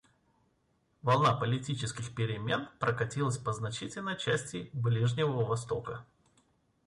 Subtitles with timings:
[1.03, 6.03] Волна политических перемен прокатилась по значительной части Ближнего Востока.